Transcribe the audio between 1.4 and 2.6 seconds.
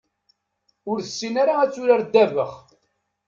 ara ad turar ddabex.